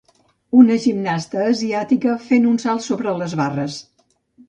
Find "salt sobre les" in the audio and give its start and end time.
2.67-3.41